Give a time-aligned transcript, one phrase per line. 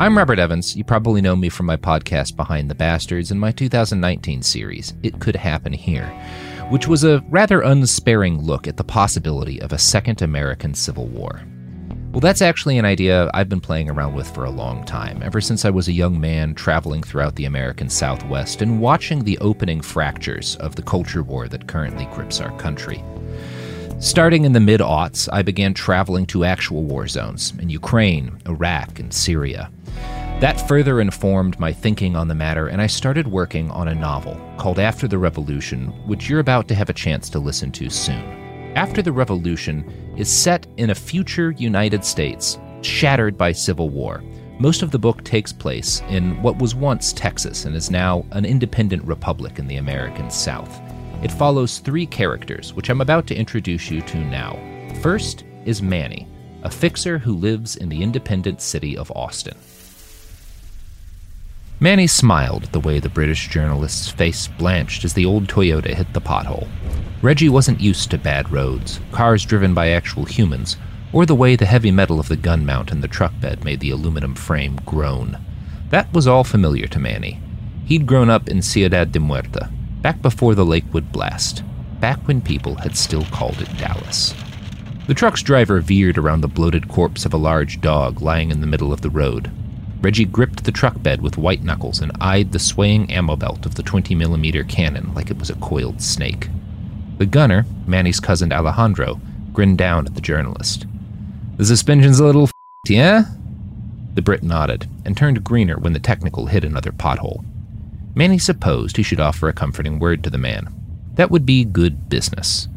[0.00, 0.74] I'm Robert Evans.
[0.74, 5.20] You probably know me from my podcast Behind the Bastards and my 2019 series, It
[5.20, 6.08] Could Happen Here,
[6.68, 11.42] which was a rather unsparing look at the possibility of a second American Civil War.
[12.10, 15.40] Well, that's actually an idea I've been playing around with for a long time, ever
[15.40, 19.80] since I was a young man traveling throughout the American Southwest and watching the opening
[19.80, 23.00] fractures of the culture war that currently grips our country.
[24.00, 28.98] Starting in the mid aughts, I began traveling to actual war zones in Ukraine, Iraq,
[28.98, 29.70] and Syria.
[30.40, 34.38] That further informed my thinking on the matter, and I started working on a novel
[34.58, 38.22] called After the Revolution, which you're about to have a chance to listen to soon.
[38.74, 44.22] After the Revolution is set in a future United States shattered by civil war.
[44.58, 48.44] Most of the book takes place in what was once Texas and is now an
[48.44, 50.80] independent republic in the American South.
[51.22, 54.58] It follows three characters, which I'm about to introduce you to now.
[55.00, 56.26] First is Manny,
[56.62, 59.56] a fixer who lives in the independent city of Austin.
[61.80, 66.12] Manny smiled at the way the British journalist's face blanched as the old Toyota hit
[66.12, 66.68] the pothole.
[67.20, 70.76] Reggie wasn't used to bad roads, cars driven by actual humans,
[71.12, 73.80] or the way the heavy metal of the gun mount in the truck bed made
[73.80, 75.38] the aluminum frame groan.
[75.90, 77.40] That was all familiar to Manny.
[77.84, 79.70] He'd grown up in Ciudad de Muerta,
[80.04, 81.64] back before the Lakewood blast,
[81.98, 84.32] back when people had still called it Dallas.
[85.08, 88.68] The truck's driver veered around the bloated corpse of a large dog lying in the
[88.68, 89.50] middle of the road,
[90.04, 93.74] Reggie gripped the truck bed with white knuckles and eyed the swaying ammo belt of
[93.74, 96.50] the 20 millimeter cannon like it was a coiled snake.
[97.16, 99.18] The gunner, Manny's cousin Alejandro,
[99.54, 100.84] grinned down at the journalist.
[101.56, 103.24] The suspension's a little f***ed, yeah?
[104.12, 107.42] The Brit nodded and turned greener when the technical hit another pothole.
[108.14, 110.72] Manny supposed he should offer a comforting word to the man.
[111.14, 112.68] That would be good business.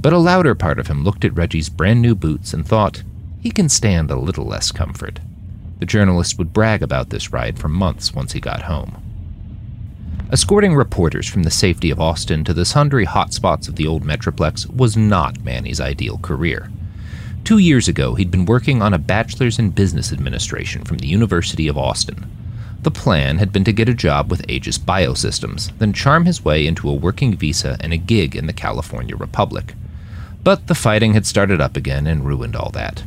[0.00, 3.02] But a louder part of him looked at Reggie's brand new boots and thought,
[3.40, 5.20] he can stand a little less comfort.
[5.78, 9.02] The journalist would brag about this ride for months once he got home.
[10.30, 14.66] Escorting reporters from the safety of Austin to the sundry hotspots of the old Metroplex
[14.70, 16.70] was not Manny's ideal career.
[17.44, 21.68] Two years ago, he'd been working on a bachelor's in business administration from the University
[21.68, 22.30] of Austin.
[22.82, 26.66] The plan had been to get a job with Aegis Biosystems, then charm his way
[26.66, 29.74] into a working visa and a gig in the California Republic.
[30.42, 33.04] But the fighting had started up again and ruined all that.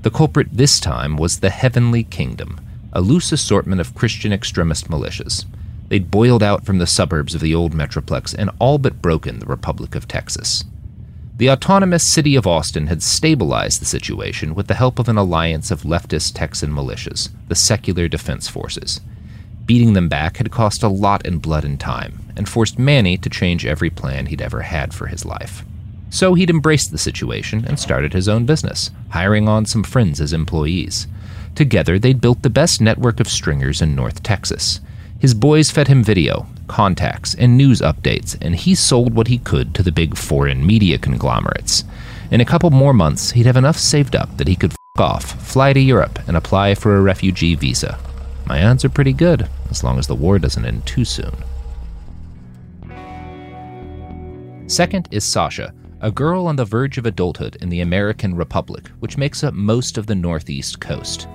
[0.00, 2.58] The culprit this time was the Heavenly Kingdom,
[2.94, 5.44] a loose assortment of Christian extremist militias.
[5.88, 9.46] They'd boiled out from the suburbs of the old Metroplex and all but broken the
[9.46, 10.64] Republic of Texas.
[11.36, 15.70] The autonomous city of Austin had stabilized the situation with the help of an alliance
[15.70, 19.02] of leftist Texan militias, the Secular Defense Forces.
[19.68, 23.28] Beating them back had cost a lot in blood and time, and forced Manny to
[23.28, 25.62] change every plan he'd ever had for his life.
[26.08, 30.32] So he'd embraced the situation and started his own business, hiring on some friends as
[30.32, 31.06] employees.
[31.54, 34.80] Together, they'd built the best network of stringers in North Texas.
[35.18, 39.74] His boys fed him video, contacts, and news updates, and he sold what he could
[39.74, 41.84] to the big foreign media conglomerates.
[42.30, 45.46] In a couple more months, he'd have enough saved up that he could f off,
[45.46, 47.98] fly to Europe, and apply for a refugee visa.
[48.46, 51.34] My odds are pretty good, as long as the war doesn't end too soon.
[54.66, 59.16] Second is Sasha, a girl on the verge of adulthood in the American Republic, which
[59.16, 61.26] makes up most of the Northeast coast.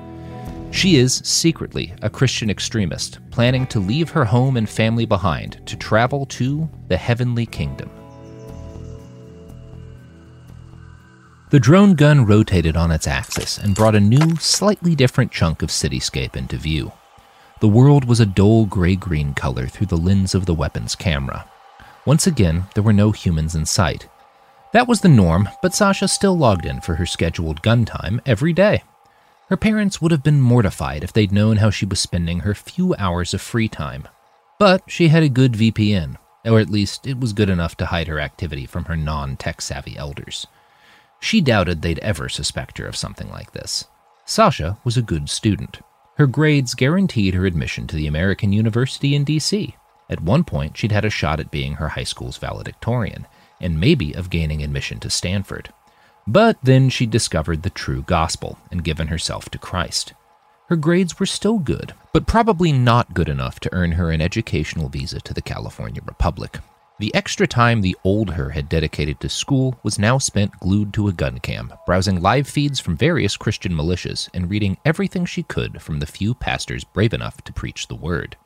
[0.72, 5.75] She is, secretly, a Christian extremist, planning to leave her home and family behind to
[5.75, 7.89] travel to the Heavenly Kingdom.
[11.51, 15.69] The drone gun rotated on its axis and brought a new, slightly different chunk of
[15.69, 16.91] cityscape into view.
[17.63, 21.50] The world was a dull gray green color through the lens of the weapon's camera.
[22.06, 24.07] Once again, there were no humans in sight,
[24.74, 28.53] that was the norm, but Sasha still logged in for her scheduled gun time every
[28.53, 28.81] day.
[29.50, 32.96] Her parents would have been mortified if they'd known how she was spending her few
[32.96, 34.07] hours of free time.
[34.57, 38.07] But she had a good VPN, or at least it was good enough to hide
[38.07, 40.47] her activity from her non tech savvy elders.
[41.19, 43.85] She doubted they'd ever suspect her of something like this.
[44.25, 45.82] Sasha was a good student.
[46.15, 49.75] Her grades guaranteed her admission to the American University in D.C.
[50.09, 53.25] At one point, she'd had a shot at being her high school's valedictorian,
[53.59, 55.73] and maybe of gaining admission to Stanford.
[56.27, 60.13] But then she discovered the true gospel and given herself to Christ.
[60.67, 64.89] Her grades were still good, but probably not good enough to earn her an educational
[64.89, 66.59] visa to the California Republic.
[66.99, 71.07] The extra time the old her had dedicated to school was now spent glued to
[71.07, 75.81] a gun cam, browsing live feeds from various Christian militias and reading everything she could
[75.81, 78.37] from the few pastors brave enough to preach the word.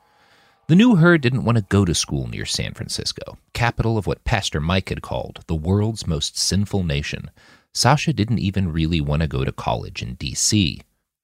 [0.67, 4.23] The new her didn't want to go to school near San Francisco, capital of what
[4.23, 7.31] Pastor Mike had called the world's most sinful nation.
[7.73, 10.81] Sasha didn't even really want to go to college in D.C.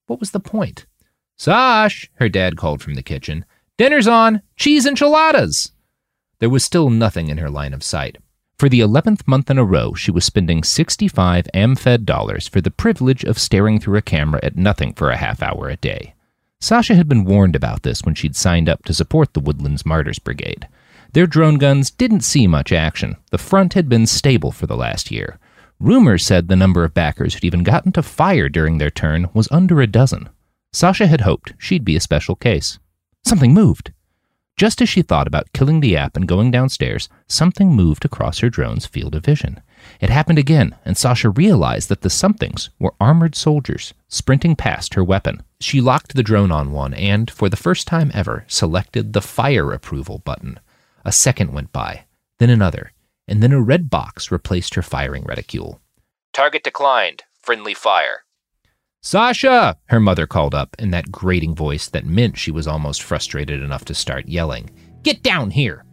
[0.07, 0.85] What was the point?
[1.37, 3.45] Sash, her dad called from the kitchen.
[3.77, 4.41] Dinner's on!
[4.55, 5.71] Cheese enchiladas!
[6.43, 8.17] There was still nothing in her line of sight.
[8.59, 12.69] For the 11th month in a row, she was spending 65 AmFed dollars for the
[12.69, 16.15] privilege of staring through a camera at nothing for a half hour a day.
[16.59, 20.19] Sasha had been warned about this when she'd signed up to support the Woodlands Martyrs
[20.19, 20.67] Brigade.
[21.13, 23.15] Their drone guns didn't see much action.
[23.31, 25.39] The front had been stable for the last year.
[25.79, 29.47] Rumors said the number of backers who'd even gotten to fire during their turn was
[29.49, 30.27] under a dozen.
[30.73, 32.79] Sasha had hoped she'd be a special case.
[33.23, 33.92] Something moved.
[34.55, 38.50] Just as she thought about killing the app and going downstairs, something moved across her
[38.50, 39.61] drone's field of vision.
[40.00, 45.03] It happened again, and Sasha realized that the somethings were armored soldiers sprinting past her
[45.03, 45.41] weapon.
[45.59, 49.71] She locked the drone on one and, for the first time ever, selected the fire
[49.71, 50.59] approval button.
[51.03, 52.05] A second went by,
[52.38, 52.91] then another,
[53.27, 55.81] and then a red box replaced her firing reticule.
[56.31, 57.23] Target declined.
[57.41, 58.22] Friendly fire.
[59.05, 59.75] Sasha!
[59.88, 63.83] her mother called up in that grating voice that meant she was almost frustrated enough
[63.83, 64.69] to start yelling.
[65.03, 65.83] Get down here!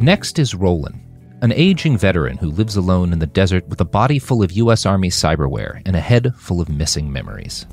[0.00, 1.00] Next is Roland,
[1.42, 4.84] an aging veteran who lives alone in the desert with a body full of U.S.
[4.84, 7.64] Army cyberware and a head full of missing memories.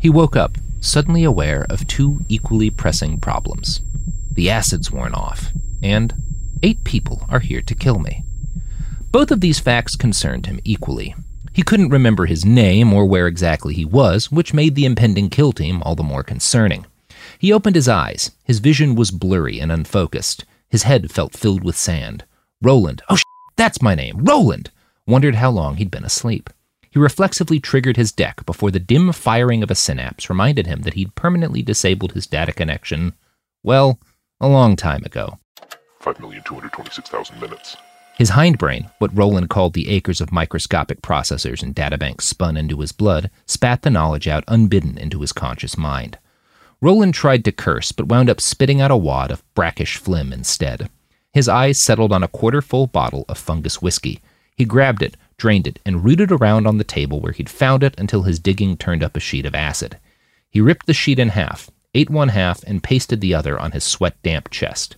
[0.00, 3.80] He woke up, suddenly aware of two equally pressing problems.
[4.32, 5.52] The acid's worn off,
[5.84, 6.12] and
[6.64, 8.24] eight people are here to kill me.
[9.14, 11.14] Both of these facts concerned him equally.
[11.52, 15.52] He couldn't remember his name or where exactly he was, which made the impending kill
[15.52, 16.84] team all the more concerning.
[17.38, 18.32] He opened his eyes.
[18.42, 20.44] His vision was blurry and unfocused.
[20.68, 22.24] His head felt filled with sand.
[22.60, 23.22] Roland, oh, sh-
[23.54, 24.72] that's my name, Roland,
[25.06, 26.50] wondered how long he'd been asleep.
[26.90, 30.94] He reflexively triggered his deck before the dim firing of a synapse reminded him that
[30.94, 33.12] he'd permanently disabled his data connection,
[33.62, 34.00] well,
[34.40, 35.38] a long time ago.
[36.02, 37.76] 5,226,000 minutes.
[38.16, 42.92] His hindbrain, what Roland called the acres of microscopic processors and databanks spun into his
[42.92, 46.18] blood, spat the knowledge out unbidden into his conscious mind.
[46.80, 50.88] Roland tried to curse, but wound up spitting out a wad of brackish phlegm instead.
[51.32, 54.20] His eyes settled on a quarter full bottle of fungus whiskey.
[54.56, 57.98] He grabbed it, drained it, and rooted around on the table where he'd found it
[57.98, 59.98] until his digging turned up a sheet of acid.
[60.48, 63.82] He ripped the sheet in half, ate one half, and pasted the other on his
[63.82, 64.96] sweat damp chest.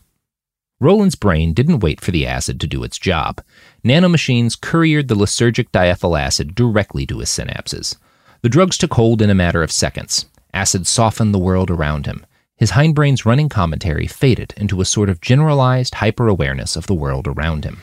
[0.79, 3.41] Roland's brain didn't wait for the acid to do its job.
[3.83, 7.97] Nanomachines couriered the lysergic diethyl acid directly to his synapses.
[8.43, 10.27] The drugs took hold in a matter of seconds.
[10.53, 12.27] Acid softened the world around him.
[12.57, 17.27] His hindbrain's running commentary faded into a sort of generalized hyper awareness of the world
[17.27, 17.81] around him.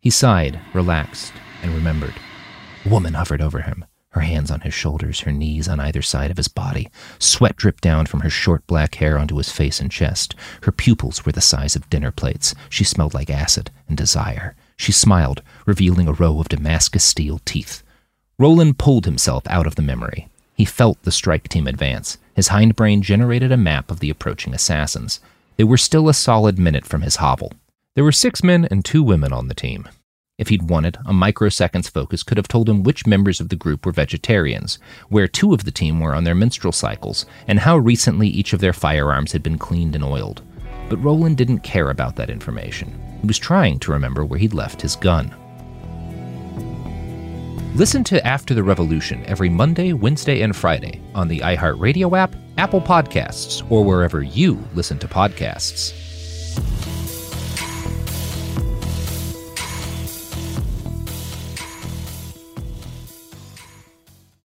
[0.00, 1.32] He sighed, relaxed,
[1.62, 2.14] and remembered.
[2.84, 3.84] A woman hovered over him
[4.14, 6.88] her hands on his shoulders, her knees on either side of his body.
[7.18, 10.36] Sweat dripped down from her short black hair onto his face and chest.
[10.62, 12.54] Her pupils were the size of dinner plates.
[12.68, 14.54] She smelled like acid and desire.
[14.76, 17.82] She smiled, revealing a row of Damascus steel teeth.
[18.38, 20.28] Roland pulled himself out of the memory.
[20.54, 22.18] He felt the strike team advance.
[22.34, 25.18] His hindbrain generated a map of the approaching assassins.
[25.56, 27.52] They were still a solid minute from his hovel.
[27.94, 29.88] There were six men and two women on the team.
[30.36, 33.86] If he'd wanted, a microseconds focus could have told him which members of the group
[33.86, 38.26] were vegetarians, where two of the team were on their menstrual cycles, and how recently
[38.26, 40.42] each of their firearms had been cleaned and oiled.
[40.88, 43.00] But Roland didn't care about that information.
[43.20, 45.32] He was trying to remember where he'd left his gun.
[47.76, 52.80] Listen to After the Revolution every Monday, Wednesday, and Friday on the iHeartRadio app, Apple
[52.80, 56.03] Podcasts, or wherever you listen to podcasts.